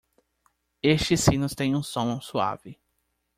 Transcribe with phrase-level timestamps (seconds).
[0.81, 2.79] Estes sinos têm um som suave.